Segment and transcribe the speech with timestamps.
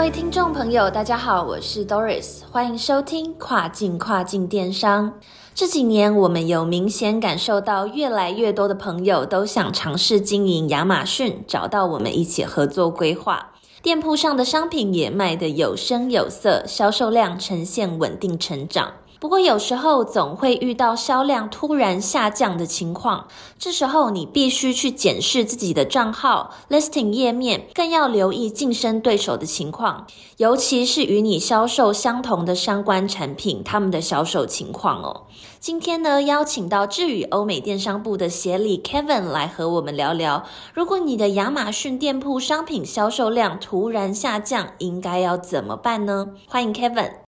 [0.00, 5.12] 各位听众朋友，大家好，我是 Doris，欢迎收听跨境跨境电商。
[5.54, 13.52] 这几年，我们有明显感受到，越来越多的朋友都想尝试经营亚马逊，找到我们一起合作规划。
[13.82, 18.94] 店铺上的商品也卖得有声有色，销售量呈现稳定成长。
[19.20, 30.06] 不过有时候总会遇到销量突然下降的情况，这时候你必须去检视自己的账号 listing 页面，更要留意竞争对手的情况，
[30.38, 35.26] 尤其是与你销售相同的相关产品，他们的销售情况哦。
[35.58, 46.28] 今天呢，邀请到智宇欧美电商部的协理 Kevin 来和我们聊聊，如果你的亚马逊店铺商品销售量突然下降，应该要怎么办呢？
[46.48, 47.29] 欢迎 Kevin。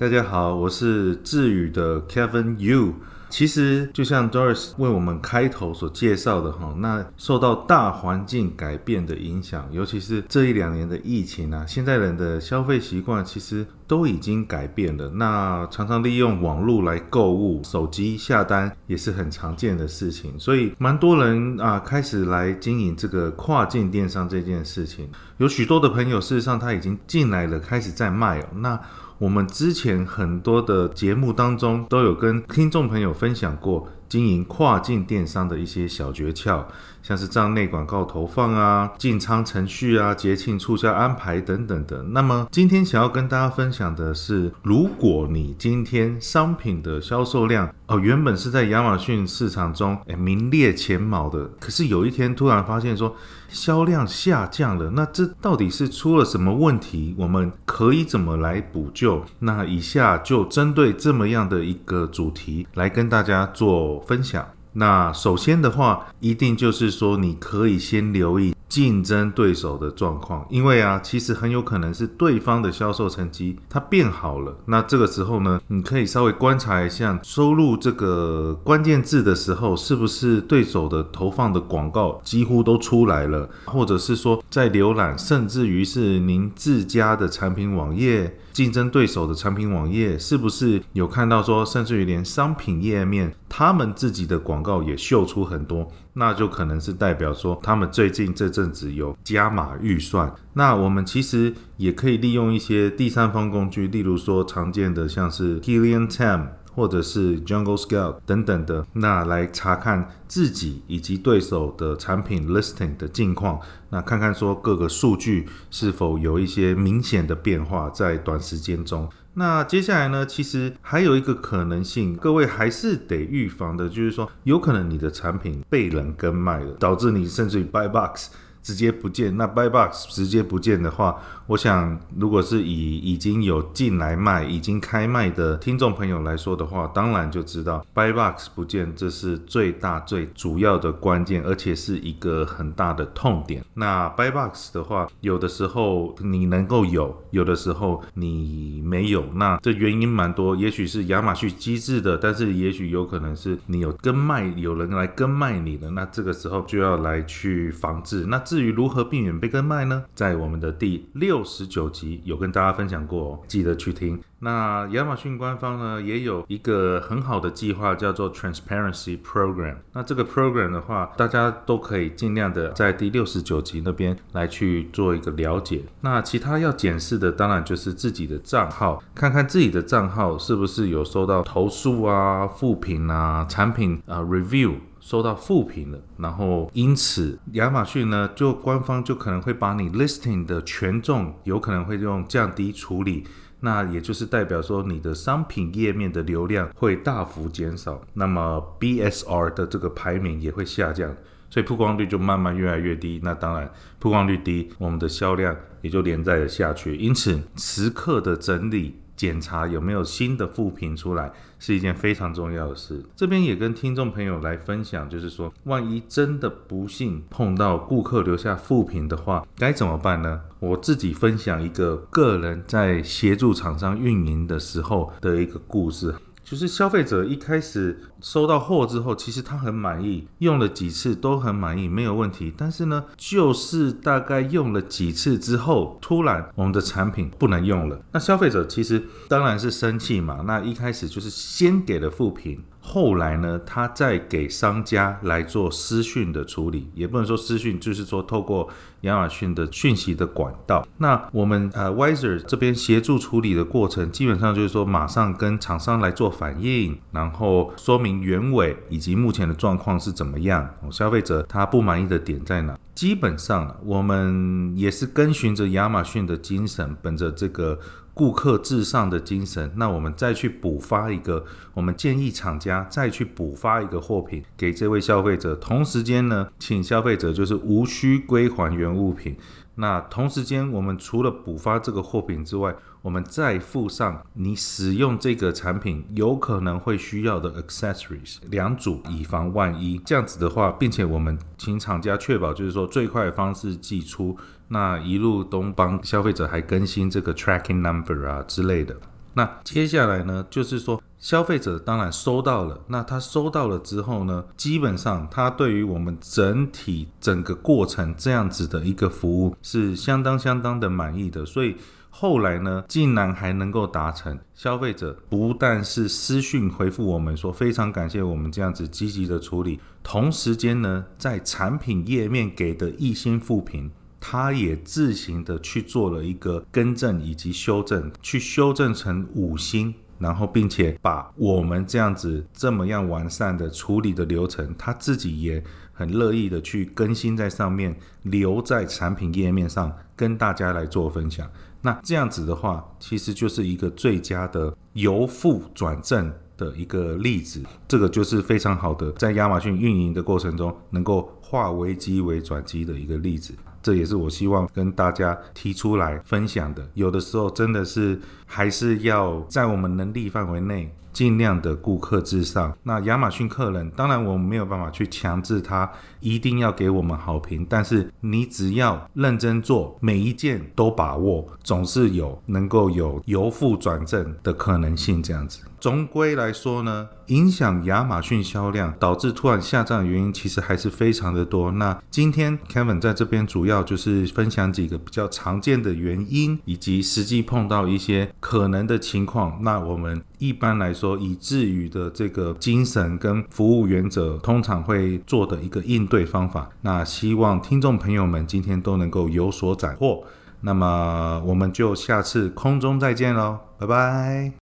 [0.00, 2.94] 大家好，我是智宇的 Kevin Yu。
[3.30, 15.08] 其实就像 Doris 为我们开头所介绍的哈，那受到大环境改变的影响，尤其是这一两年的疫情啊，现在人的消费习惯其实都已经改变了。
[15.10, 25.08] 那常常利用网络来购物，手机下单也是很常见的事情，所以蛮多人啊开始来经营这个跨境电商这件事情。
[25.36, 28.46] 有许多的朋友，事实上他已经进来了，开始在卖哦。
[28.56, 28.80] 那
[29.18, 36.64] 我们之前很多的节目当中都有跟听众朋友分享过经营跨境电商的一些小诀窍。
[37.04, 42.02] 像是账内广告投放啊、进仓程序啊、节庆促销安排等等的。
[42.02, 53.14] 那么今天想要跟大家分享的是，如果你今天商品的销售量哦原本是在亚马逊市场中诶名列前茅的，可是有一天突然发现说
[53.50, 57.14] 销量下降了，那这到底是出了什么问题？
[57.18, 59.22] 我们可以怎么来补救？
[59.40, 64.46] 那以下就针对这么样的一个主题来跟大家做分享。
[64.76, 74.56] 那首先的话，一定就是说，你可以先留意竞争对手的状况，因为啊，其实很有可能是对方的销售成绩它变好了。
[74.66, 88.38] 那这个时候呢，你可以稍微观察一下，收入这个关键字的时候，是不是对手的投放的广告几乎都出来了，或者是说在浏览，甚至于是您自家的产品网页。
[88.54, 100.34] 竞争对手的产品网页是不是有看到说，甚至于连商品页面，他们自己的广告也秀出很多，那就可能是代表说，他们最近这阵子有加码预算。
[100.54, 106.48] 那我们其实也可以利用一些第三方工具，例如说常见的像是 Helium Time。
[106.74, 119.08] 或者是 Jungle Scout 等等的，那来查看自己以及对手的产品 listing 的近况，那看看说各个数据是否有一些明显的变化在短时间中。
[119.36, 128.30] 那接下来呢，其实还有一个可能性，各位还是得预防的，就是说有可能你的产品被人跟卖了，导致你甚至于 buy box。
[128.64, 143.62] 直接不见，那 buy box 直接不见的话，我想如果是以已经有进来卖、已经开卖的听众朋友来说的话，当然就知道 buy box 不见，这是最大最主要的关键，而且是一个很大的痛点。
[143.74, 158.24] 那 buy box 的话，有的时候你能够有，有的时候你没有，那这原因蛮多，也许是亚马逊机制的，但是也许有可能是你有跟卖，有人来跟卖你的，那这个时候就要来去防治。
[158.26, 160.04] 那至于如何避免被跟卖呢？
[160.14, 164.20] 在我们的第六十九集有跟大家分享过，记得去听。
[164.38, 169.78] 那亚马逊官方呢也有一个很好的计划，叫做 Transparency Program。
[169.92, 175.82] 那这个 program 的话，大家都可以尽量的在第六十九集那边来去做一个了解。
[176.02, 184.74] 那其他要检视的，当然就是自己的账号，看看自己的账号是不是有收到投诉啊、负评啊、产品啊 review。
[185.04, 193.22] 收到负评了，然后因此亚马逊呢，就官方就可能会把你 listing 的权重有可能会用降低处理，
[193.60, 201.14] 那也就是代表说你的商品页面的流量会大幅减少，那么 BSR 的这个排名也会下降，
[201.50, 203.20] 所以曝光率就慢慢越来越低。
[203.22, 206.96] 那当然曝光率低，我们的销量也就连载了下去。
[206.96, 209.03] 因此时刻的整理。
[209.16, 213.04] 检查有没有新的负评出来，是一件非常重要的事。
[213.14, 220.40] 这边也跟听众朋友来分享，就是说，万一真的不幸碰到顾客留下负评的话，该怎么办呢？
[220.60, 226.14] 我自己分享一个个人在协助厂商运营的时候的一个故事。
[226.44, 232.52] 就是消费者一开始收到货之后，其实他很满意，用了几次都很满意，没有问题。
[232.56, 237.98] 但是呢，就是大概用了几次之后，突然我们的产品不能用了。
[238.12, 240.42] 那消费者其实当然是生气嘛。
[240.46, 242.62] 那一开始就是先给了负评。
[242.86, 248.68] 后来呢，他再给商家来做私讯的处理，也不能说私讯，就是说透过
[249.00, 250.86] 亚马逊的讯息的管道。
[250.98, 262.78] 那我们呃 Wiser 这边协助处理的过程，基本上就是说马上跟厂商来做反应，然后说明原委以及目前的状况是怎么样，消费者他不满意的点在哪。
[262.94, 267.80] 基本上我们也是跟循着亚马逊的精神，本着这个。
[268.14, 271.44] 顾客至上的精神，那我们再去补发一个，
[271.74, 279.36] 我们建议厂家再去补发一个货品给这位消费者，同时间呢，请消费者就是无需归还原物品。
[279.76, 289.98] 那同时间，我们除了补发这个货品之外，我们再附上你使用这个产品有可能会需要的 accessories 两组，以防万一。
[290.04, 294.36] 这样子的话，并且我们请厂家确保就是说最快的方式寄出。
[294.68, 298.96] 那一路东帮消费者还更新这个 tracking number 啊之类的。
[299.34, 311.46] 那接下来呢，就是说消费者当然收到了，那他收到了之后呢，基本上他对于我们整体整个过程这样子的一个服务是相当相当的满意的。
[311.46, 311.76] 所以
[312.10, 323.90] 后来呢，竟然还能够达成消费者不但是私讯回复我们说非常感谢我们这样子积极的处理，同时间呢，在产品页面给的一星复评。
[324.26, 335.62] 他也自行的去做了一个更正以及修正，去修正成五星，然后并且把我们这样子这么样完善的处理的流程，他自己也
[335.92, 341.48] 很乐意的去更新在上面，留在产品页面上跟大家来做分享。
[341.80, 347.62] 那这样子的话，其实就是一个最佳的由负转正的一个例子。
[347.86, 353.52] 这个就是非常好的在亚马逊运营的过程中，能够化危机为转机的一个例子。
[353.84, 356.88] 这也是我希望跟大家提出来分享的。
[356.94, 360.90] 有的时候真的是还是要在我们能力范围内。
[361.14, 362.76] 尽量的顾客至上。
[362.82, 365.90] 那亚马逊客人，当然我们没有办法去强制他
[366.20, 375.22] 一定要给我们好评，但是你只要认真做，每一件都把握，总是有能够有由负转正的可能性。
[375.22, 381.70] 这样子，总归来说呢，影响亚马逊销量导致突然下降的原因，其实还是非常的多。
[381.70, 389.60] 那今天 Kevin 在这边主要就是分享几个比较常见的原因，以及实际碰到一些可能的情况。
[389.62, 391.03] 那我们一般来说。
[391.04, 396.70] 所以至于的这个精神跟服务原则，通常会做的一个应对方法。
[396.80, 400.24] 那希望听众朋友们今天都能够有所斩获。
[400.62, 404.63] 那么我们就下次空中再见喽，拜拜。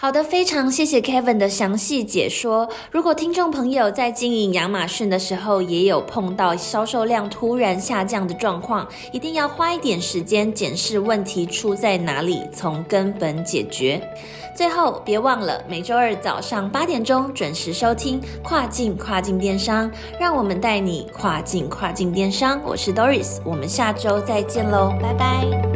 [0.00, 2.68] 好的，非常谢谢 Kevin 的详细解说。
[2.92, 14.00] 如果听众朋友在经营亚马逊的时候，也有碰到销售量突然下降的状况，一定要花一点时间检视问题出在哪里，从根本解决。
[14.56, 19.90] 最后，别忘了每周二早上八点钟准时收听《跨境跨境电商》，
[20.20, 22.60] 让我们带你跨境跨境电商。
[22.64, 25.67] 我是 Doris，我们下周再见喽，拜拜。